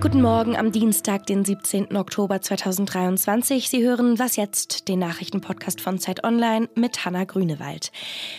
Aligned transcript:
Guten 0.00 0.22
Morgen 0.22 0.56
am 0.56 0.72
Dienstag, 0.72 1.26
den 1.26 1.44
17. 1.44 1.94
Oktober 1.94 2.40
2023. 2.40 3.68
Sie 3.68 3.82
hören 3.82 4.18
Was 4.18 4.36
jetzt, 4.36 4.88
den 4.88 4.98
Nachrichtenpodcast 4.98 5.78
von 5.82 5.98
Zeit 5.98 6.24
Online 6.24 6.70
mit 6.74 7.04
Hanna 7.04 7.24
Grünewald. 7.24 7.92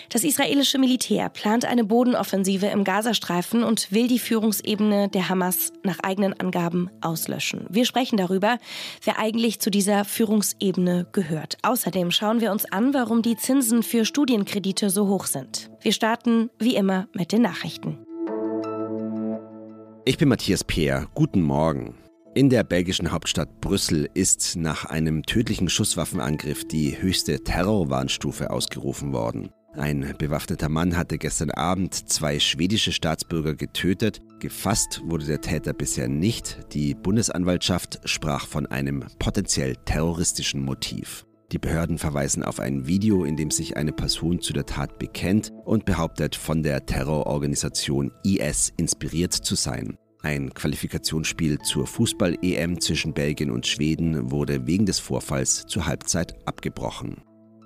Das 0.10 0.24
israelische 0.24 0.80
Militär 0.80 1.30
plant 1.30 1.66
eine 1.66 1.84
Bodenoffensive 1.84 2.66
im 2.66 2.84
Gazastreifen 2.84 3.64
und 3.64 3.92
will 3.92 4.08
die 4.08 4.18
Führungsebene 4.18 5.10
der 5.10 5.30
Hamas 5.30 5.72
nach 5.84 6.00
eigenen 6.00 6.34
Angaben 6.40 6.90
auslöschen. 7.00 7.68
Wir 7.70 7.86
sprechen 7.86 8.18
darüber, 8.18 8.58
wer 9.04 9.20
eigentlich 9.20 9.60
zu 9.60 9.70
dieser 9.70 10.04
Führungsebene 10.04 11.06
gehört. 11.12 11.60
Außerdem 11.62 12.10
schauen 12.10 12.42
wir 12.42 12.52
uns 12.52 12.66
an, 12.72 12.96
warum 12.96 13.22
die 13.22 13.38
Zinsen 13.38 13.84
für 13.84 14.04
Studienkredite 14.04 14.90
so 14.90 15.08
hoch 15.08 15.28
sind. 15.28 15.70
Wir 15.80 15.94
starten 15.94 16.50
wie 16.58 16.76
immer 16.76 17.08
mit 17.14 17.32
den 17.32 17.44
Nachrichten. 17.44 18.00
Ich 20.04 20.18
bin 20.18 20.30
Matthias 20.30 20.64
Peer. 20.64 21.08
Guten 21.14 21.44
Morgen. 21.44 21.94
In 22.34 22.50
der 22.50 22.64
belgischen 22.64 23.12
Hauptstadt 23.12 23.62
Brüssel 23.62 24.10
ist 24.16 24.56
nach 24.56 24.86
einem 24.86 25.22
tödlichen 25.22 25.70
Schusswaffenangriff 25.70 26.68
die 26.68 27.00
höchste 27.00 27.44
Terrorwarnstufe 27.44 28.50
ausgerufen 28.50 29.14
worden. 29.14 29.52
Ein 29.74 30.16
bewaffneter 30.18 30.70
Mann 30.70 30.98
hatte 30.98 31.20
gestern 31.20 31.52
Abend 31.52 31.94
zwei 32.10 32.40
schwedische 32.40 32.92
Staatsbürger 32.92 33.54
getötet. 33.54 34.22
Gefasst 34.40 35.04
wurde 35.06 35.26
der 35.26 35.42
Täter 35.42 35.74
bisher 35.74 36.08
nicht. 36.08 36.58
Die 36.74 36.96
Bundesanwaltschaft 36.96 38.00
sprach 38.06 38.48
von 38.48 38.66
einem 38.66 39.06
potenziell 39.20 39.76
terroristischen 39.86 40.66
Motiv. 40.66 41.28
Die 41.52 41.60
Behörden 41.60 41.98
verweisen 41.98 42.44
auf 42.44 42.62
ein 42.62 42.88
Video, 42.88 43.26
in 43.26 43.36
dem 43.36 43.52
sich 43.52 43.76
eine 43.76 43.92
Person 43.92 44.40
zu 44.40 44.54
der 44.54 44.66
Tat 44.66 44.98
bekennt 45.00 45.52
und 45.66 45.84
behauptet, 45.84 46.36
von 46.36 46.64
der 46.64 46.86
Terrororganisation 46.86 48.12
IS 48.24 48.72
inspiriert 48.78 49.34
zu 49.34 49.56
sein. 49.56 49.98
Ein 50.22 50.54
Qualifikationsspiel 50.54 51.60
zur 51.60 51.88
Fußball-EM 51.88 52.80
zwischen 52.80 53.14
Belgien 53.14 53.52
und 53.52 53.68
Schweden 53.68 54.32
wurde 54.32 54.66
wegen 54.66 54.86
des 54.86 55.00
Vorfalls 55.00 55.66
zur 55.66 55.88
Halbzeit 55.88 56.36
abgebrochen. 56.48 57.18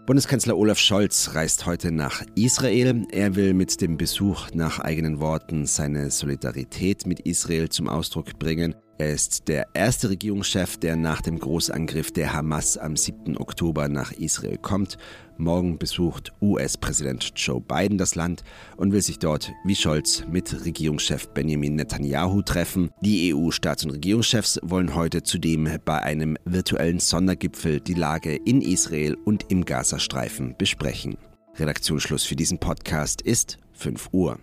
Bundeskanzler 0.07 0.57
Olaf 0.57 0.79
Scholz 0.79 1.31
reist 1.33 1.65
heute 1.65 1.91
nach 1.91 2.23
Israel. 2.35 3.05
Er 3.11 3.35
will 3.35 3.53
mit 3.53 3.81
dem 3.81 3.97
Besuch 3.97 4.51
nach 4.53 4.79
eigenen 4.79 5.19
Worten 5.19 5.65
seine 5.65 6.11
Solidarität 6.11 7.05
mit 7.05 7.21
Israel 7.21 7.69
zum 7.69 7.89
Ausdruck 7.89 8.39
bringen. 8.39 8.75
Er 8.97 9.11
ist 9.11 9.49
der 9.49 9.67
erste 9.73 10.09
Regierungschef, 10.09 10.77
der 10.77 10.95
nach 10.95 11.19
dem 11.19 11.37
Großangriff 11.37 12.13
der 12.13 12.31
Hamas 12.31 12.77
am 12.77 12.95
7. 12.95 13.37
Oktober 13.37 13.89
nach 13.89 14.13
Israel 14.13 14.57
kommt. 14.57 14.97
Morgen 15.37 15.77
besucht 15.77 16.31
US-Präsident 16.41 17.33
Joe 17.35 17.59
Biden 17.59 17.97
das 17.97 18.15
Land 18.15 18.45
und 18.77 18.93
will 18.93 19.01
sich 19.01 19.19
dort, 19.19 19.51
wie 19.65 19.75
Scholz, 19.75 20.23
mit 20.31 20.63
Regierungschef 20.63 21.27
Benjamin 21.27 21.75
Netanyahu 21.75 22.41
treffen. 22.41 22.89
Die 23.01 23.33
EU-Staats- 23.33 23.83
und 23.83 23.91
Regierungschefs 23.91 24.61
wollen 24.63 24.95
heute 24.95 25.23
zudem 25.23 25.67
bei 25.83 26.01
einem 26.01 26.37
virtuellen 26.45 27.01
Sondergipfel 27.01 27.81
die 27.81 27.95
Lage 27.95 28.33
in 28.33 28.61
Israel 28.61 29.17
und 29.25 29.51
im 29.51 29.65
Gazastreifen 29.65 30.55
besprechen. 30.57 31.17
Redaktionsschluss 31.57 32.23
für 32.23 32.37
diesen 32.37 32.59
Podcast 32.59 33.21
ist 33.21 33.57
5 33.73 34.07
Uhr. 34.13 34.39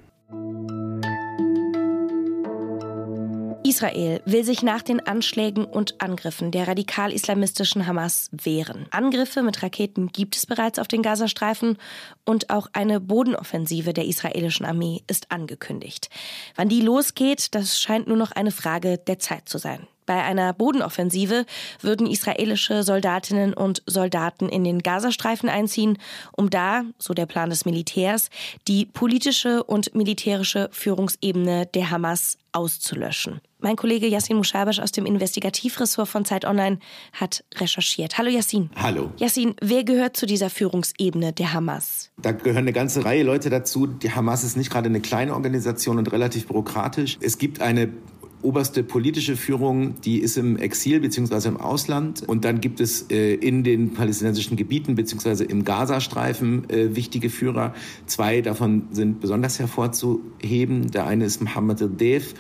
Israel 3.83 4.23
will 4.25 4.45
sich 4.45 4.63
nach 4.63 4.83
den 4.83 5.05
Anschlägen 5.05 5.65
und 5.65 6.01
Angriffen 6.01 6.53
der 6.53 6.69
radikal-islamistischen 6.69 7.85
Hamas 7.85 8.31
wehren. 8.31 8.87
Angriffe 8.93 9.43
mit 9.43 9.61
Raketen 9.61 10.07
gibt 10.09 10.37
es 10.37 10.47
bereits 10.47 10.79
auf 10.79 10.87
den 10.87 11.03
Gazastreifen 11.03 11.77
und 12.25 12.51
auch 12.51 12.69
eine 12.75 13.01
Bodenoffensive 13.01 13.93
der 13.93 14.07
israelischen 14.07 14.67
Armee 14.67 15.03
ist 15.09 15.33
angekündigt. 15.33 16.11
Wann 16.55 16.69
die 16.69 16.81
losgeht, 16.81 17.57
das 17.57 17.81
scheint 17.81 18.07
nur 18.07 18.17
noch 18.17 18.31
eine 18.31 18.53
Frage 18.53 18.99
der 18.99 19.19
Zeit 19.19 19.49
zu 19.49 19.59
sein. 19.59 19.89
Bei 20.07 20.23
einer 20.23 20.53
Bodenoffensive 20.53 21.47
würden 21.81 22.07
israelische 22.07 22.83
Soldatinnen 22.83 23.55
und 23.55 23.83
Soldaten 23.87 24.49
in 24.49 24.65
den 24.65 24.81
Gazastreifen 24.81 25.49
einziehen, 25.49 25.99
um 26.37 26.51
da, 26.51 26.83
so 26.99 27.15
der 27.15 27.27
Plan 27.27 27.51
des 27.51 27.65
Militärs, 27.65 28.31
die 28.69 28.87
politische 28.87 29.63
und 29.63 29.95
militärische 29.95 30.69
Führungsebene 30.73 31.67
der 31.67 31.91
Hamas 31.91 32.39
auszulöschen. 32.53 33.41
Mein 33.59 33.77
Kollege 33.77 34.09
Yassin 34.09 34.37
Mushabash 34.37 34.81
aus 34.81 34.91
dem 34.91 35.07
Investigativressort 35.07 36.09
von 36.09 36.25
Zeit 36.25 36.45
Online 36.45 36.81
hat 37.13 37.45
recherchiert. 37.55 38.19
Hallo 38.19 38.29
Yassin. 38.29 38.71
Hallo. 38.75 39.13
Yassin, 39.19 39.55
wer 39.61 39.85
gehört 39.85 40.17
zu 40.17 40.27
dieser 40.27 40.51
Führungsebene 40.51 41.33
der 41.33 41.53
Hamas? 41.53 42.11
Da 42.21 42.33
gehören 42.33 42.59
eine 42.59 42.73
ganze 42.73 43.05
Reihe 43.05 43.23
Leute 43.23 43.51
dazu. 43.51 43.87
Die 43.87 44.13
Hamas 44.13 44.43
ist 44.43 44.57
nicht 44.57 44.71
gerade 44.71 44.89
eine 44.89 45.01
kleine 45.01 45.33
Organisation 45.35 45.99
und 45.99 46.11
relativ 46.11 46.49
bürokratisch. 46.49 47.19
Es 47.21 47.39
gibt 47.39 47.61
eine 47.61 47.93
oberste 48.43 48.83
politische 48.83 49.37
Führung, 49.37 50.01
die 50.03 50.19
ist 50.19 50.37
im 50.37 50.57
Exil 50.57 51.01
bzw. 51.01 51.49
im 51.49 51.57
Ausland. 51.57 52.23
Und 52.27 52.45
dann 52.45 52.61
gibt 52.61 52.81
es 52.81 53.11
äh, 53.11 53.35
in 53.35 53.65
den 53.65 53.95
palästinensischen 53.95 54.57
Gebieten 54.57 54.95
bzw. 54.95 55.45
im 55.45 55.65
Gazastreifen 55.65 56.69
äh, 56.69 56.95
wichtige 56.95 57.31
Führer. 57.31 57.75
Zwei 58.07 58.41
davon 58.41 58.89
sind 58.91 59.21
besonders 59.21 59.59
hervorzuheben. 59.59 60.91
Der 60.91 61.07
eine 61.07 61.25
ist 61.25 61.41
Mohammed 61.41 61.83
al-Dev, 61.83 62.35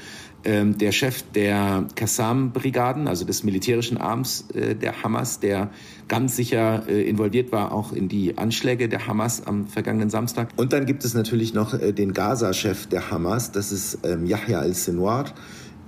ähm, 0.45 0.77
der 0.77 0.93
Chef 0.93 1.23
der 1.35 1.87
Qassam-Brigaden, 1.95 3.07
also 3.07 3.25
des 3.25 3.45
militärischen 3.45 3.97
Arms 3.97 4.47
äh, 4.55 4.75
der 4.75 5.03
Hamas, 5.03 5.41
der 5.41 5.71
ganz 6.09 6.37
sicher 6.37 6.83
äh, 6.89 7.09
involviert 7.09 7.53
war 7.53 7.73
auch 7.73 7.93
in 7.93 8.09
die 8.09 8.37
Anschläge 8.39 8.89
der 8.89 9.07
Hamas 9.07 9.47
am 9.47 9.67
vergangenen 9.67 10.11
Samstag. 10.11 10.49
Und 10.57 10.73
dann 10.73 10.87
gibt 10.87 11.05
es 11.05 11.15
natürlich 11.15 11.55
noch 11.55 11.75
äh, 11.75 11.93
den 11.93 12.13
Gaza-Chef 12.13 12.87
der 12.87 13.11
Hamas, 13.11 13.53
das 13.53 13.71
ist 13.71 14.01
ähm, 14.05 14.27
Yahya 14.27 14.61
al-Sinwar 14.61 15.27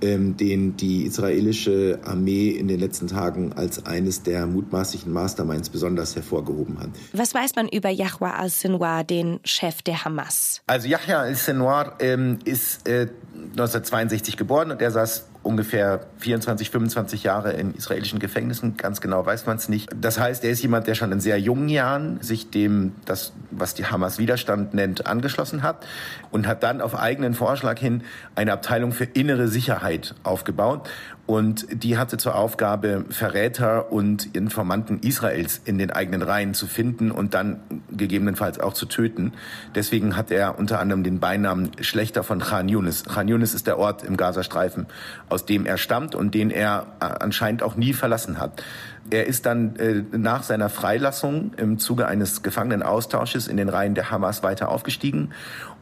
den 0.01 0.77
die 0.77 1.05
israelische 1.05 1.99
Armee 2.03 2.49
in 2.49 2.67
den 2.67 2.79
letzten 2.79 3.07
Tagen 3.07 3.53
als 3.53 3.85
eines 3.85 4.23
der 4.23 4.45
mutmaßlichen 4.45 5.11
Masterminds 5.11 5.69
besonders 5.69 6.15
hervorgehoben 6.15 6.79
hat. 6.79 6.89
Was 7.13 7.33
weiß 7.33 7.55
man 7.55 7.67
über 7.67 7.89
Yahya 7.89 8.35
al-Sinwar, 8.35 9.03
den 9.03 9.39
Chef 9.43 9.81
der 9.81 10.05
Hamas? 10.05 10.61
Also 10.67 10.87
Yahya 10.87 11.21
al-Sinwar 11.21 11.95
ähm, 11.99 12.39
ist 12.45 12.87
äh, 12.87 13.07
1962 13.51 14.37
geboren 14.37 14.71
und 14.71 14.81
er 14.81 14.91
saß 14.91 15.27
ungefähr 15.43 16.07
24, 16.17 16.71
25 16.71 17.23
Jahre 17.23 17.53
in 17.53 17.73
israelischen 17.75 18.19
Gefängnissen. 18.19 18.77
Ganz 18.77 18.99
genau 18.99 19.25
weiß 19.25 19.45
man 19.45 19.57
es 19.57 19.69
nicht. 19.69 19.89
Das 19.99 20.19
heißt, 20.19 20.43
er 20.43 20.51
ist 20.51 20.61
jemand, 20.63 20.87
der 20.87 20.95
schon 20.95 21.11
in 21.11 21.19
sehr 21.19 21.39
jungen 21.39 21.69
Jahren 21.69 22.19
sich 22.21 22.49
dem, 22.49 22.93
das, 23.05 23.33
was 23.59 23.73
die 23.73 23.85
Hamas 23.85 24.17
Widerstand 24.17 24.73
nennt, 24.73 25.07
angeschlossen 25.07 25.63
hat 25.63 25.85
und 26.31 26.47
hat 26.47 26.63
dann 26.63 26.81
auf 26.81 26.95
eigenen 26.95 27.33
Vorschlag 27.33 27.79
hin 27.79 28.03
eine 28.35 28.53
Abteilung 28.53 28.91
für 28.91 29.05
innere 29.05 29.47
Sicherheit 29.47 30.15
aufgebaut 30.23 30.89
und 31.25 31.65
die 31.71 31.97
hatte 31.97 32.17
zur 32.17 32.35
Aufgabe, 32.35 33.05
Verräter 33.09 33.91
und 33.91 34.35
Informanten 34.35 34.99
Israels 34.99 35.59
in 35.65 35.79
den 35.79 35.89
eigenen 35.89 36.21
Reihen 36.21 36.53
zu 36.53 36.67
finden 36.67 37.09
und 37.09 37.33
dann 37.33 37.59
gegebenenfalls 37.89 38.59
auch 38.59 38.73
zu 38.73 38.85
töten. 38.85 39.33
Deswegen 39.73 40.15
hat 40.17 40.29
er 40.29 40.59
unter 40.59 40.79
anderem 40.79 41.03
den 41.03 41.19
Beinamen 41.19 41.71
Schlechter 41.81 42.23
von 42.23 42.39
Khan 42.39 42.69
Yunis. 42.69 43.05
Khan 43.05 43.27
Yunis 43.27 43.55
ist 43.55 43.65
der 43.65 43.79
Ort 43.79 44.03
im 44.03 44.17
Gazastreifen, 44.17 44.85
aus 45.27 45.45
dem 45.45 45.65
er 45.65 45.77
stammt 45.77 46.13
und 46.13 46.35
den 46.35 46.51
er 46.51 46.85
äh, 46.99 47.05
anscheinend 47.05 47.63
auch 47.63 47.75
nie 47.75 47.93
verlassen 47.93 48.39
hat. 48.39 48.63
Er 49.09 49.27
ist 49.27 49.45
dann 49.45 49.75
äh, 49.75 50.03
nach 50.11 50.43
seiner 50.43 50.69
Freilassung 50.69 51.53
im 51.57 51.77
Zuge 51.77 52.07
eines 52.07 52.43
Gefangenenaustausches 52.43 53.47
in 53.47 53.57
den 53.57 53.69
Reihen 53.69 53.95
der 53.95 54.11
Hamas 54.11 54.41
weiter 54.41 54.69
aufgestiegen 54.69 55.31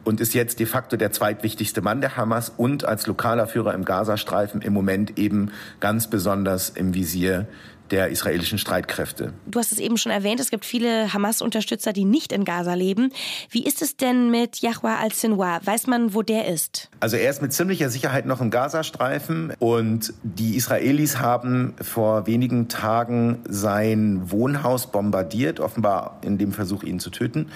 und 0.04 0.20
ist 0.20 0.34
jetzt 0.34 0.60
de 0.60 0.66
facto 0.66 0.96
der 0.96 1.10
zweitwichtigste 1.10 1.80
Mann 1.82 2.00
der 2.00 2.16
Hamas 2.16 2.52
und 2.56 2.84
als 2.84 3.06
lokaler 3.06 3.46
Führer 3.46 3.74
im 3.74 3.84
Gazastreifen 3.84 4.62
im 4.62 4.72
Moment 4.72 5.18
eben 5.18 5.50
ganz 5.80 6.08
besonders 6.08 6.70
im 6.70 6.94
Visier 6.94 7.46
der 7.94 8.08
israelischen 8.08 8.58
Streitkräfte. 8.58 9.34
Du 9.46 9.60
hast 9.60 9.70
es 9.70 9.78
eben 9.78 9.96
schon 9.96 10.10
erwähnt, 10.10 10.40
es 10.40 10.50
gibt 10.50 10.64
viele 10.64 11.14
Hamas-Unterstützer, 11.14 11.92
die 11.92 12.04
nicht 12.04 12.32
in 12.32 12.44
Gaza 12.44 12.74
leben. 12.74 13.12
Wie 13.50 13.64
ist 13.64 13.82
es 13.82 13.96
denn 13.96 14.32
mit 14.32 14.56
Yahwa 14.62 14.96
al-Sinwar? 14.96 15.64
Weiß 15.64 15.86
man, 15.86 16.12
wo 16.12 16.22
der 16.22 16.48
ist? 16.48 16.90
Also 16.98 17.16
er 17.16 17.30
ist 17.30 17.40
mit 17.40 17.52
ziemlicher 17.52 17.90
Sicherheit 17.90 18.26
noch 18.26 18.40
im 18.40 18.50
Gazastreifen 18.50 19.52
und 19.60 20.12
die 20.24 20.56
Israelis 20.56 21.20
haben 21.20 21.74
vor 21.80 22.26
wenigen 22.26 22.66
Tagen 22.66 23.44
sein 23.48 24.28
Wohnhaus 24.28 24.90
bombardiert, 24.90 25.60
offenbar 25.60 26.18
in 26.24 26.36
dem 26.36 26.50
Versuch, 26.50 26.82
ihn 26.82 26.98
zu 26.98 27.10
töten. 27.10 27.46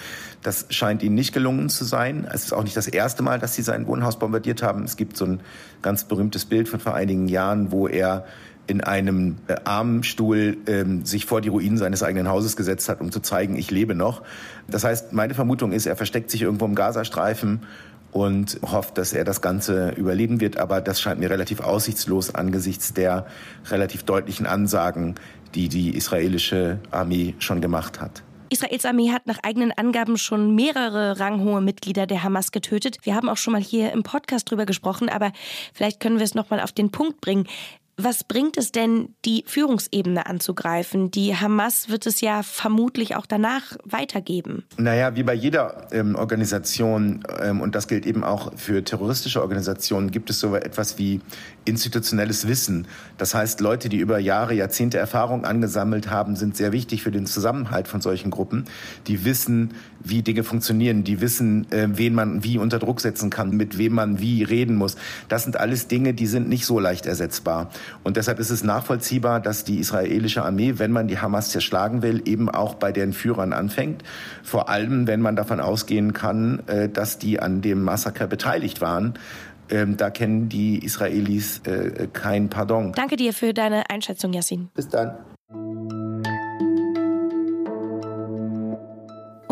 Das 0.41 0.67
scheint 0.69 1.03
ihnen 1.03 1.15
nicht 1.15 1.33
gelungen 1.33 1.67
zu 1.67 1.83
sein. 1.83 2.25
Es 2.33 2.45
ist 2.45 2.53
auch 2.53 2.63
nicht 2.63 2.77
das 2.77 2.87
erste 2.87 3.23
Mal, 3.23 3.39
dass 3.39 3.55
sie 3.55 3.61
sein 3.61 3.87
Wohnhaus 3.87 4.17
bombardiert 4.17 4.63
haben. 4.63 4.85
Es 4.85 4.95
gibt 4.95 5.17
so 5.17 5.25
ein 5.25 5.41
ganz 5.81 6.05
berühmtes 6.05 6.45
Bild 6.45 6.69
von 6.69 6.79
vor 6.79 6.93
einigen 6.93 7.27
Jahren, 7.27 7.73
wo 7.73 7.89
er 7.89 8.23
in 8.69 8.81
einem 8.81 9.37
äh, 9.47 9.55
Armstuhl 9.63 10.57
ähm, 10.67 11.05
sich 11.05 11.25
vor 11.25 11.41
die 11.41 11.49
Ruinen 11.49 11.77
seines 11.77 12.03
eigenen 12.03 12.27
Hauses 12.29 12.55
gesetzt 12.55 12.89
hat, 12.89 13.01
um 13.01 13.11
zu 13.11 13.19
zeigen, 13.19 13.55
ich 13.55 13.71
lebe 13.71 13.95
noch. 13.95 14.21
Das 14.67 14.83
heißt, 14.83 15.13
meine 15.13 15.33
Vermutung 15.33 15.71
ist, 15.71 15.85
er 15.85 15.95
versteckt 15.95 16.29
sich 16.29 16.43
irgendwo 16.43 16.65
im 16.65 16.75
Gazastreifen 16.75 17.61
und 18.11 18.59
hofft, 18.63 18.97
dass 18.97 19.13
er 19.13 19.23
das 19.23 19.41
Ganze 19.41 19.91
überleben 19.91 20.41
wird. 20.41 20.57
Aber 20.57 20.81
das 20.81 21.01
scheint 21.01 21.19
mir 21.19 21.29
relativ 21.29 21.61
aussichtslos 21.61 22.33
angesichts 22.33 22.93
der 22.93 23.25
relativ 23.69 24.03
deutlichen 24.03 24.45
Ansagen, 24.45 25.15
die 25.55 25.69
die 25.69 25.95
israelische 25.95 26.79
Armee 26.91 27.35
schon 27.39 27.61
gemacht 27.61 28.01
hat. 28.01 28.23
Israels 28.51 28.85
Armee 28.85 29.11
hat 29.11 29.27
nach 29.27 29.37
eigenen 29.43 29.71
Angaben 29.71 30.17
schon 30.17 30.55
mehrere 30.55 31.19
ranghohe 31.19 31.61
Mitglieder 31.61 32.07
der 32.07 32.23
Hamas 32.23 32.51
getötet. 32.51 32.97
Wir 33.03 33.15
haben 33.15 33.29
auch 33.29 33.37
schon 33.37 33.53
mal 33.53 33.61
hier 33.61 33.91
im 33.91 34.01
Podcast 34.01 34.49
drüber 34.49 34.65
gesprochen, 34.65 35.07
aber 35.07 35.31
vielleicht 35.71 35.99
können 35.99 36.17
wir 36.17 36.23
es 36.23 36.33
noch 36.33 36.49
mal 36.49 36.59
auf 36.59 36.71
den 36.71 36.89
Punkt 36.89 37.21
bringen. 37.21 37.47
Was 38.01 38.23
bringt 38.23 38.55
es 38.55 38.71
denn, 38.71 39.13
die 39.25 39.43
Führungsebene 39.45 40.25
anzugreifen? 40.25 41.11
Die 41.11 41.35
Hamas 41.35 41.89
wird 41.89 42.05
es 42.05 42.21
ja 42.21 42.43
vermutlich 42.43 43.17
auch 43.17 43.25
danach 43.25 43.75
weitergeben. 43.83 44.63
Naja, 44.77 45.17
wie 45.17 45.23
bei 45.23 45.33
jeder 45.33 45.87
ähm, 45.91 46.15
Organisation, 46.15 47.25
ähm, 47.41 47.59
und 47.59 47.75
das 47.75 47.89
gilt 47.89 48.05
eben 48.05 48.23
auch 48.23 48.53
für 48.55 48.85
terroristische 48.85 49.41
Organisationen, 49.41 50.11
gibt 50.11 50.29
es 50.29 50.39
so 50.39 50.55
etwas 50.55 50.97
wie 50.97 51.19
institutionelles 51.65 52.47
Wissen. 52.47 52.87
Das 53.17 53.35
heißt, 53.35 53.59
Leute, 53.59 53.89
die 53.89 53.97
über 53.97 54.17
Jahre, 54.17 54.53
Jahrzehnte 54.53 54.97
Erfahrung 54.97 55.43
angesammelt 55.43 56.09
haben, 56.09 56.37
sind 56.37 56.55
sehr 56.55 56.71
wichtig 56.71 57.03
für 57.03 57.11
den 57.11 57.25
Zusammenhalt 57.25 57.89
von 57.89 57.99
solchen 57.99 58.31
Gruppen. 58.31 58.63
Die 59.07 59.25
wissen, 59.25 59.73
wie 59.99 60.21
Dinge 60.21 60.43
funktionieren, 60.43 61.03
die 61.03 61.21
wissen, 61.21 61.71
äh, 61.71 61.87
wen 61.91 62.13
man 62.13 62.43
wie 62.43 62.57
unter 62.57 62.79
Druck 62.79 63.01
setzen 63.01 63.29
kann, 63.29 63.51
mit 63.51 63.77
wem 63.77 63.93
man 63.93 64.19
wie 64.19 64.43
reden 64.43 64.75
muss. 64.75 64.95
Das 65.27 65.43
sind 65.43 65.57
alles 65.57 65.87
Dinge, 65.87 66.13
die 66.13 66.27
sind 66.27 66.49
nicht 66.49 66.65
so 66.65 66.79
leicht 66.79 67.05
ersetzbar. 67.05 67.69
Und 68.03 68.17
deshalb 68.17 68.39
ist 68.39 68.49
es 68.49 68.63
nachvollziehbar, 68.63 69.39
dass 69.39 69.63
die 69.63 69.79
israelische 69.79 70.43
Armee, 70.43 70.75
wenn 70.77 70.91
man 70.91 71.07
die 71.07 71.19
Hamas 71.19 71.49
zerschlagen 71.49 72.01
will, 72.01 72.21
eben 72.25 72.49
auch 72.49 72.75
bei 72.75 72.91
deren 72.91 73.13
Führern 73.13 73.53
anfängt. 73.53 74.03
Vor 74.43 74.69
allem, 74.69 75.07
wenn 75.07 75.21
man 75.21 75.35
davon 75.35 75.59
ausgehen 75.59 76.13
kann, 76.13 76.61
äh, 76.67 76.89
dass 76.89 77.17
die 77.17 77.39
an 77.39 77.61
dem 77.61 77.83
Massaker 77.83 78.27
beteiligt 78.27 78.81
waren. 78.81 79.13
Ähm, 79.71 79.97
da 79.97 80.09
kennen 80.09 80.49
die 80.49 80.83
Israelis 80.83 81.59
äh, 81.65 82.07
kein 82.11 82.49
Pardon. 82.49 82.93
Danke 82.93 83.17
dir 83.17 83.33
für 83.33 83.53
deine 83.53 83.89
Einschätzung, 83.89 84.33
Yassin. 84.33 84.69
Bis 84.73 84.87
dann. 84.87 85.11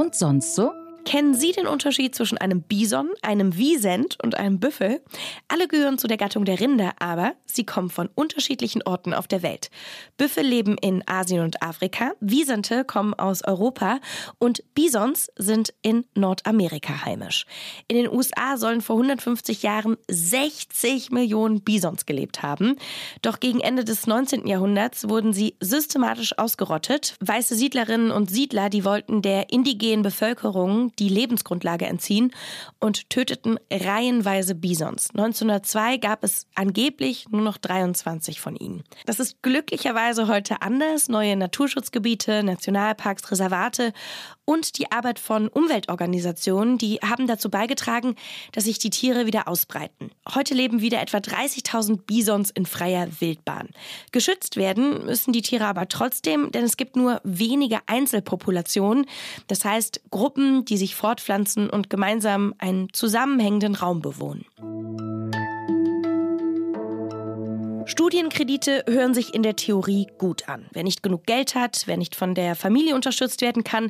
Und 0.07 0.15
sonst 0.15 0.55
so? 0.55 0.86
Kennen 1.07 1.35
Sie 1.35 1.53
den 1.53 1.67
Unterschied 1.67 2.15
zwischen 2.15 2.37
einem 2.37 2.61
Bison, 2.61 3.11
einem 3.21 3.55
Wiesent 3.55 4.17
und 4.21 4.35
einem 4.35 4.59
Büffel? 4.59 5.01
Alle 5.47 5.69
gehören 5.69 5.97
zu 5.97 6.07
der 6.07 6.17
Gattung 6.17 6.43
der 6.43 6.59
Rinder, 6.59 6.95
aber 6.99 7.31
sie 7.45 7.65
kommen 7.65 7.89
von 7.89 8.09
unterschiedlichen 8.13 8.83
Orten 8.83 9.13
auf 9.13 9.25
der 9.25 9.41
Welt. 9.41 9.69
Büffel 10.17 10.45
leben 10.45 10.75
in 10.81 11.07
Asien 11.07 11.45
und 11.45 11.63
Afrika, 11.63 12.11
Wiesente 12.19 12.83
kommen 12.83 13.13
aus 13.13 13.41
Europa 13.45 14.01
und 14.37 14.61
Bisons 14.73 15.31
sind 15.37 15.73
in 15.81 16.03
Nordamerika 16.13 17.05
heimisch. 17.05 17.45
In 17.87 17.95
den 17.95 18.11
USA 18.11 18.57
sollen 18.57 18.81
vor 18.81 18.97
150 18.97 19.63
Jahren 19.63 19.95
60 20.09 21.11
Millionen 21.11 21.61
Bisons 21.61 22.05
gelebt 22.05 22.43
haben. 22.43 22.75
Doch 23.21 23.39
gegen 23.39 23.61
Ende 23.61 23.85
des 23.85 24.07
19. 24.07 24.45
Jahrhunderts 24.45 25.07
wurden 25.07 25.31
sie 25.31 25.55
systematisch 25.61 26.37
ausgerottet. 26.37 27.15
Weiße 27.21 27.55
Siedlerinnen 27.55 28.11
und 28.11 28.29
Siedler, 28.29 28.69
die 28.69 28.83
wollten 28.83 29.21
der 29.21 29.51
indigenen 29.51 30.01
Bevölkerung 30.01 30.91
die 30.99 31.09
Lebensgrundlage 31.09 31.85
entziehen 31.85 32.31
und 32.79 33.09
töteten 33.09 33.59
reihenweise 33.71 34.55
Bisons. 34.55 35.09
1902 35.11 35.97
gab 35.97 36.23
es 36.23 36.47
angeblich 36.55 37.27
nur 37.29 37.41
noch 37.41 37.57
23 37.57 38.41
von 38.41 38.55
ihnen. 38.55 38.83
Das 39.05 39.19
ist 39.19 39.41
glücklicherweise 39.41 40.27
heute 40.27 40.61
anders. 40.61 41.09
Neue 41.09 41.35
Naturschutzgebiete, 41.35 42.43
Nationalparks, 42.43 43.31
Reservate 43.31 43.93
und 44.47 44.77
die 44.77 44.91
Arbeit 44.91 45.19
von 45.19 45.49
Umweltorganisationen, 45.49 46.77
die 46.77 46.99
haben 47.03 47.27
dazu 47.27 47.49
beigetragen, 47.49 48.15
dass 48.53 48.63
sich 48.63 48.79
die 48.79 48.89
Tiere 48.89 49.25
wieder 49.25 49.49
ausbreiten. 49.49 50.09
Heute 50.33 50.53
leben 50.53 50.79
wieder 50.79 51.01
etwa 51.01 51.17
30.000 51.17 51.99
Bisons 52.05 52.49
in 52.51 52.65
freier 52.65 53.09
Wildbahn. 53.19 53.67
Geschützt 54.13 54.55
werden 54.55 55.05
müssen 55.05 55.33
die 55.33 55.41
Tiere 55.41 55.65
aber 55.65 55.89
trotzdem, 55.89 56.49
denn 56.51 56.63
es 56.63 56.77
gibt 56.77 56.95
nur 56.95 57.19
wenige 57.25 57.79
Einzelpopulationen. 57.87 59.05
Das 59.47 59.65
heißt 59.65 60.01
Gruppen, 60.11 60.63
die 60.63 60.77
sich 60.77 60.95
fortpflanzen 60.95 61.69
und 61.69 61.89
gemeinsam 61.89 62.55
einen 62.57 62.93
zusammenhängenden 62.93 63.75
Raum 63.75 64.01
bewohnen. 64.01 64.45
Studienkredite 67.97 68.85
hören 68.87 69.15
sich 69.15 69.33
in 69.33 69.41
der 69.41 69.55
Theorie 69.55 70.05
gut 70.19 70.47
an. 70.47 70.67
Wer 70.71 70.83
nicht 70.83 71.01
genug 71.01 71.25
Geld 71.25 71.55
hat, 71.55 71.81
wer 71.87 71.97
nicht 71.97 72.15
von 72.15 72.35
der 72.35 72.55
Familie 72.55 72.93
unterstützt 72.93 73.41
werden 73.41 73.63
kann, 73.63 73.89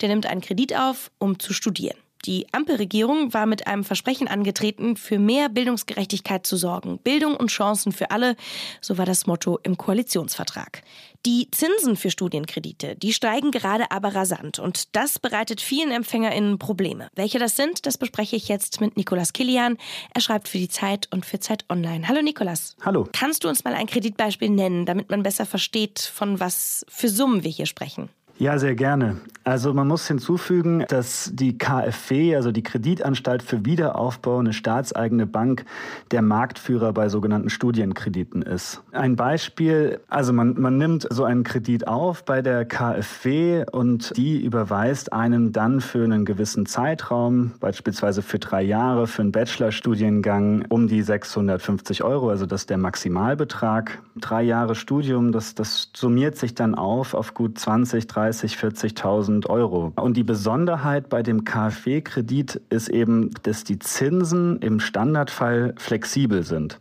der 0.00 0.10
nimmt 0.10 0.26
einen 0.26 0.42
Kredit 0.42 0.76
auf, 0.76 1.10
um 1.18 1.40
zu 1.40 1.52
studieren. 1.52 1.98
Die 2.24 2.46
Ampelregierung 2.52 3.34
war 3.34 3.46
mit 3.46 3.66
einem 3.66 3.82
Versprechen 3.82 4.28
angetreten, 4.28 4.96
für 4.96 5.18
mehr 5.18 5.48
Bildungsgerechtigkeit 5.48 6.46
zu 6.46 6.56
sorgen. 6.56 6.98
Bildung 6.98 7.34
und 7.34 7.50
Chancen 7.50 7.90
für 7.90 8.12
alle, 8.12 8.36
so 8.80 8.96
war 8.96 9.06
das 9.06 9.26
Motto 9.26 9.58
im 9.64 9.76
Koalitionsvertrag. 9.76 10.82
Die 11.26 11.50
Zinsen 11.50 11.96
für 11.96 12.10
Studienkredite, 12.10 12.94
die 12.94 13.12
steigen 13.12 13.50
gerade 13.50 13.90
aber 13.90 14.14
rasant 14.14 14.60
und 14.60 14.94
das 14.94 15.18
bereitet 15.18 15.60
vielen 15.60 15.90
EmpfängerInnen 15.90 16.58
Probleme. 16.58 17.08
Welche 17.14 17.40
das 17.40 17.56
sind, 17.56 17.86
das 17.86 17.98
bespreche 17.98 18.36
ich 18.36 18.48
jetzt 18.48 18.80
mit 18.80 18.96
Nikolas 18.96 19.32
Kilian. 19.32 19.78
Er 20.14 20.20
schreibt 20.20 20.48
für 20.48 20.58
die 20.58 20.68
Zeit 20.68 21.08
und 21.10 21.26
für 21.26 21.40
Zeit 21.40 21.64
Online. 21.68 22.06
Hallo 22.06 22.22
Nikolas. 22.22 22.76
Hallo. 22.82 23.08
Kannst 23.12 23.42
du 23.42 23.48
uns 23.48 23.64
mal 23.64 23.74
ein 23.74 23.88
Kreditbeispiel 23.88 24.50
nennen, 24.50 24.86
damit 24.86 25.10
man 25.10 25.24
besser 25.24 25.44
versteht, 25.44 25.98
von 25.98 26.38
was 26.38 26.86
für 26.88 27.08
Summen 27.08 27.42
wir 27.42 27.50
hier 27.50 27.66
sprechen? 27.66 28.10
Ja, 28.38 28.56
sehr 28.56 28.76
gerne. 28.76 29.16
Also 29.42 29.72
man 29.72 29.88
muss 29.88 30.06
hinzufügen, 30.06 30.84
dass 30.88 31.30
die 31.32 31.56
KfW, 31.56 32.36
also 32.36 32.52
die 32.52 32.62
Kreditanstalt 32.62 33.42
für 33.42 33.64
Wiederaufbau, 33.64 34.38
eine 34.38 34.52
staatseigene 34.52 35.26
Bank, 35.26 35.64
der 36.10 36.22
Marktführer 36.22 36.92
bei 36.92 37.08
sogenannten 37.08 37.48
Studienkrediten 37.48 38.42
ist. 38.42 38.82
Ein 38.92 39.16
Beispiel, 39.16 40.00
also 40.08 40.32
man, 40.34 40.60
man 40.60 40.76
nimmt 40.76 41.08
so 41.10 41.24
einen 41.24 41.44
Kredit 41.44 41.88
auf 41.88 42.24
bei 42.26 42.42
der 42.42 42.64
KfW 42.66 43.64
und 43.72 44.14
die 44.16 44.44
überweist 44.44 45.14
einen 45.14 45.52
dann 45.52 45.80
für 45.80 46.04
einen 46.04 46.26
gewissen 46.26 46.66
Zeitraum, 46.66 47.52
beispielsweise 47.58 48.20
für 48.20 48.38
drei 48.38 48.62
Jahre, 48.62 49.06
für 49.06 49.22
einen 49.22 49.32
Bachelorstudiengang 49.32 50.66
um 50.68 50.88
die 50.88 51.02
650 51.02 52.04
Euro, 52.04 52.28
also 52.28 52.44
das 52.44 52.62
ist 52.62 52.70
der 52.70 52.78
Maximalbetrag. 52.78 53.98
Drei 54.16 54.42
Jahre 54.42 54.74
Studium, 54.74 55.32
das, 55.32 55.54
das 55.54 55.90
summiert 55.96 56.36
sich 56.36 56.54
dann 56.54 56.74
auf 56.74 57.14
auf 57.14 57.32
gut 57.32 57.58
20, 57.58 58.06
30 58.06 58.27
30, 58.28 58.56
40.000 58.56 59.46
Euro. 59.46 59.92
Und 59.96 60.16
die 60.18 60.22
Besonderheit 60.22 61.08
bei 61.08 61.22
dem 61.22 61.44
KfW-Kredit 61.44 62.60
ist 62.68 62.88
eben, 62.88 63.30
dass 63.42 63.64
die 63.64 63.78
Zinsen 63.78 64.58
im 64.58 64.80
Standardfall 64.80 65.74
flexibel 65.78 66.42
sind. 66.42 66.78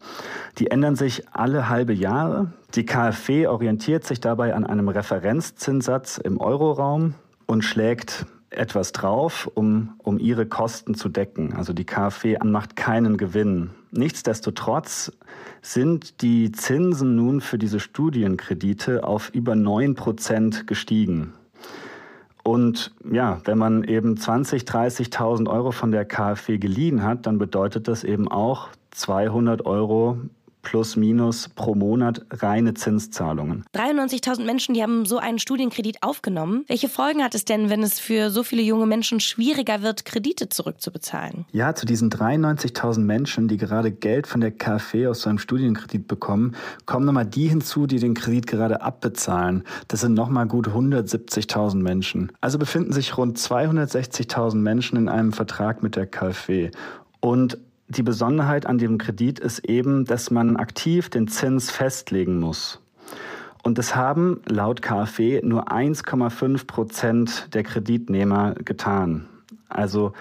Die 0.58 0.70
ändern 0.72 0.98
sich 0.98 1.24
alle 1.32 1.70
halbe 1.70 1.94
Jahre. 1.94 2.52
Die 2.76 2.86
KfW 2.86 3.48
orientiert 3.48 4.04
sich 4.04 4.20
dabei 4.20 4.56
an 4.56 4.66
einem 4.66 4.90
Referenzzinssatz 4.90 6.18
im 6.18 6.38
Euroraum 6.42 7.14
und 7.46 7.64
schlägt 7.64 8.26
etwas 8.50 8.92
drauf, 8.92 9.50
um, 9.54 9.94
um 10.00 10.20
ihre 10.20 10.48
Kosten 10.48 10.96
zu 10.96 11.08
decken. 11.08 11.54
Also 11.54 11.72
die 11.72 11.86
KfW 11.86 12.38
macht 12.44 12.76
keinen 12.76 13.16
Gewinn. 13.16 13.70
Nichtsdestotrotz 13.92 15.12
sind 15.62 16.22
die 16.22 16.52
Zinsen 16.52 17.16
nun 17.16 17.42
für 17.42 17.58
diese 17.58 17.80
Studienkredite 17.80 19.04
auf 19.04 19.30
über 19.30 19.56
9 19.56 19.96
Prozent 19.96 20.68
gestiegen. 20.68 21.34
Und 22.44 22.94
ja, 23.12 23.42
wenn 23.44 23.58
man 23.58 23.84
eben 23.84 24.16
20, 24.16 24.64
30.000 24.64 25.50
Euro 25.50 25.72
von 25.72 25.92
der 25.92 26.06
KfW 26.06 26.58
geliehen 26.58 27.04
hat, 27.04 27.26
dann 27.26 27.38
bedeutet 27.38 27.88
das 27.88 28.06
eben 28.06 28.30
auch 28.30 28.70
200 28.92 29.66
Euro 29.66 30.18
plus 30.62 30.96
minus 30.96 31.50
pro 31.50 31.76
Monat 31.76 32.26
reine 32.32 32.74
Zinszahlungen. 32.74 33.64
93.000 33.74 34.44
Menschen, 34.44 34.74
die 34.74 34.84
haben 34.84 35.06
so 35.06 35.18
einen 35.18 35.40
Studienkredit 35.40 36.04
aufgenommen. 36.04 36.66
Welche 36.68 36.90
Folgen 36.90 37.24
hat 37.24 37.36
es 37.36 37.46
denn, 37.46 37.70
wenn 37.70 37.84
es 37.84 38.00
für 38.00 38.30
so 38.30 38.44
viele 38.44 38.62
junge 38.62 38.86
Menschen 38.86 39.20
schwieriger 39.20 39.82
wird, 39.82 40.06
Kredite 40.06 40.50
zurückzubezahlen? 40.50 41.46
Ja, 41.52 41.74
zu 41.76 41.86
diesen 41.86 42.10
93.000 42.10 43.00
Menschen, 43.00 43.48
die 43.48 43.58
gerade 43.58 43.92
Geld 43.92 44.28
von 44.28 44.42
der 44.42 44.52
KfW 44.52 45.08
aus 45.08 45.22
so 45.22 45.30
einem 45.30 45.40
Studienkredit 45.40 46.08
bekommen, 46.08 46.56
kommen 46.86 47.06
nochmal 47.06 47.26
die 47.26 47.48
hinzu, 47.48 47.88
die 47.88 48.00
den 48.00 48.14
Kredit 48.14 48.48
gerade 48.48 48.82
abbezahlen. 48.82 49.64
Das 49.88 50.02
sind 50.02 50.14
nochmal 50.14 50.48
gut 50.48 50.68
170.000 50.68 51.76
Menschen. 51.82 52.32
Also 52.42 52.58
befinden 52.58 52.92
sich 52.92 53.18
rund 53.18 53.38
260.000 53.38 54.56
Menschen 54.56 54.98
in 54.98 55.10
einem 55.10 55.34
Vertrag 55.34 55.82
mit 55.84 55.96
der 55.96 56.08
KfW. 56.08 56.72
Und 57.20 57.58
die 57.90 58.04
Besonderheit 58.04 58.66
an 58.66 58.78
dem 58.78 58.98
Kredit 58.98 59.40
ist 59.40 59.60
eben, 59.60 60.06
dass 60.06 60.30
man 60.32 60.58
aktiv 60.58 61.10
den 61.10 61.28
Zins 61.28 61.72
festlegen 61.72 62.40
muss. 62.40 62.82
Und 63.64 63.78
das 63.78 63.96
haben 63.96 64.42
laut 64.48 64.82
KfW 64.82 65.42
nur 65.44 65.72
1,5 65.72 66.68
Prozent 66.68 67.54
der 67.54 67.64
Kreditnehmer 67.64 68.56
getan. 68.56 69.28
Also 69.70 70.14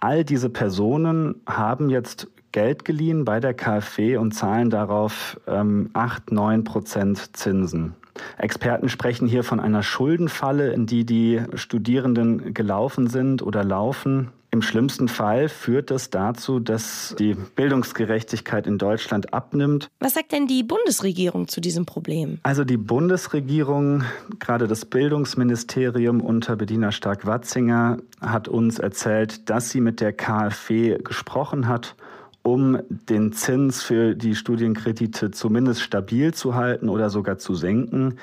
all 0.00 0.24
diese 0.24 0.50
Personen 0.50 1.36
haben 1.46 1.90
jetzt 1.90 2.28
Geld 2.52 2.84
geliehen 2.84 3.24
bei 3.24 3.40
der 3.40 3.54
KfW 3.54 4.16
und 4.16 4.32
zahlen 4.32 4.70
darauf 4.70 5.38
ähm, 5.46 5.90
8, 5.92 6.32
9 6.32 6.64
Prozent 6.64 7.36
Zinsen. 7.36 7.94
Experten 8.38 8.88
sprechen 8.88 9.28
hier 9.28 9.44
von 9.44 9.60
einer 9.60 9.82
Schuldenfalle, 9.82 10.72
in 10.72 10.86
die 10.86 11.04
die 11.04 11.42
Studierenden 11.54 12.54
gelaufen 12.54 13.08
sind 13.08 13.42
oder 13.42 13.62
laufen. 13.62 14.30
Im 14.56 14.62
schlimmsten 14.62 15.08
Fall 15.08 15.50
führt 15.50 15.90
das 15.90 16.08
dazu, 16.08 16.60
dass 16.60 17.14
die 17.18 17.34
Bildungsgerechtigkeit 17.34 18.66
in 18.66 18.78
Deutschland 18.78 19.34
abnimmt. 19.34 19.90
Was 20.00 20.14
sagt 20.14 20.32
denn 20.32 20.46
die 20.46 20.62
Bundesregierung 20.62 21.46
zu 21.46 21.60
diesem 21.60 21.84
Problem? 21.84 22.38
Also 22.42 22.64
die 22.64 22.78
Bundesregierung, 22.78 24.04
gerade 24.38 24.66
das 24.66 24.86
Bildungsministerium 24.86 26.22
unter 26.22 26.56
Bediener 26.56 26.90
Stark-Watzinger, 26.90 27.98
hat 28.22 28.48
uns 28.48 28.78
erzählt, 28.78 29.50
dass 29.50 29.68
sie 29.68 29.82
mit 29.82 30.00
der 30.00 30.14
KfW 30.14 31.00
gesprochen 31.04 31.68
hat 31.68 31.94
um 32.42 32.78
den 32.88 33.32
Zins 33.32 33.82
für 33.82 34.14
die 34.14 34.36
Studienkredite 34.36 35.32
zumindest 35.32 35.82
stabil 35.82 36.32
zu 36.32 36.54
halten 36.54 36.88
oder 36.88 37.10
sogar 37.10 37.38
zu 37.38 37.56
senken. 37.56 38.18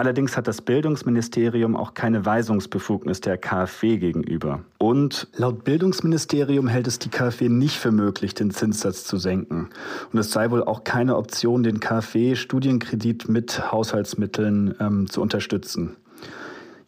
Allerdings 0.00 0.34
hat 0.34 0.48
das 0.48 0.62
Bildungsministerium 0.62 1.76
auch 1.76 1.92
keine 1.92 2.24
Weisungsbefugnis 2.24 3.20
der 3.20 3.36
KfW 3.36 3.98
gegenüber. 3.98 4.60
Und 4.78 5.28
laut 5.36 5.62
Bildungsministerium 5.64 6.68
hält 6.68 6.86
es 6.86 6.98
die 6.98 7.10
KfW 7.10 7.50
nicht 7.50 7.76
für 7.76 7.92
möglich, 7.92 8.32
den 8.32 8.50
Zinssatz 8.50 9.04
zu 9.04 9.18
senken. 9.18 9.68
Und 10.10 10.18
es 10.18 10.30
sei 10.30 10.50
wohl 10.50 10.64
auch 10.64 10.84
keine 10.84 11.18
Option, 11.18 11.62
den 11.62 11.80
KfW-Studienkredit 11.80 13.28
mit 13.28 13.70
Haushaltsmitteln 13.70 14.74
ähm, 14.80 15.06
zu 15.06 15.20
unterstützen. 15.20 15.96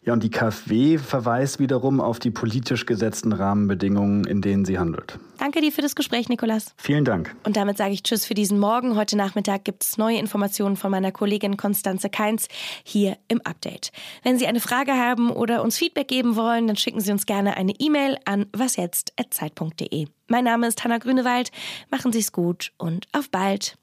Ja, 0.05 0.11
und 0.11 0.21
die 0.21 0.29
KfW 0.29 0.97
verweist 0.97 1.59
wiederum 1.59 2.01
auf 2.01 2.19
die 2.19 2.29
politisch 2.29 2.85
gesetzten 2.85 3.31
Rahmenbedingungen, 3.31 4.25
in 4.25 4.41
denen 4.41 4.65
sie 4.65 4.77
handelt. 4.77 5.17
Danke 5.37 5.61
dir 5.61 5.71
für 5.71 5.81
das 5.81 5.95
Gespräch, 5.95 6.27
Nikolas. 6.27 6.73
Vielen 6.77 7.05
Dank. 7.05 7.33
Und 7.45 7.55
damit 7.55 7.77
sage 7.77 7.93
ich 7.93 8.03
Tschüss 8.03 8.25
für 8.25 8.33
diesen 8.33 8.59
Morgen. 8.59 8.97
Heute 8.97 9.15
Nachmittag 9.15 9.63
gibt 9.63 9.83
es 9.83 9.97
neue 9.97 10.17
Informationen 10.17 10.75
von 10.75 10.91
meiner 10.91 11.13
Kollegin 11.13 11.55
Konstanze 11.55 12.09
Keins 12.09 12.47
hier 12.83 13.17
im 13.29 13.39
Update. 13.41 13.91
Wenn 14.23 14.37
Sie 14.37 14.45
eine 14.45 14.59
Frage 14.59 14.91
haben 14.91 15.31
oder 15.31 15.63
uns 15.63 15.77
Feedback 15.77 16.09
geben 16.09 16.35
wollen, 16.35 16.67
dann 16.67 16.75
schicken 16.75 16.99
Sie 16.99 17.11
uns 17.11 17.25
gerne 17.25 17.55
eine 17.55 17.73
E-Mail 17.79 18.17
an 18.25 18.47
wasjetzt.zeit.de. 18.51 20.07
Mein 20.27 20.43
Name 20.43 20.67
ist 20.67 20.83
Hanna 20.83 20.97
Grünewald. 20.97 21.51
Machen 21.91 22.11
Sie 22.11 22.19
es 22.19 22.33
gut 22.33 22.73
und 22.77 23.07
auf 23.13 23.29
bald. 23.29 23.77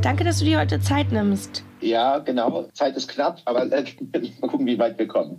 Danke, 0.00 0.24
dass 0.24 0.38
du 0.38 0.46
dir 0.46 0.58
heute 0.58 0.80
Zeit 0.80 1.12
nimmst. 1.12 1.64
Ja, 1.82 2.18
genau. 2.18 2.68
Zeit 2.72 2.96
ist 2.96 3.08
knapp, 3.08 3.40
aber 3.44 3.70
äh, 3.70 3.84
mal 4.40 4.48
gucken, 4.48 4.66
wie 4.66 4.78
weit 4.78 4.98
wir 4.98 5.08
kommen. 5.08 5.36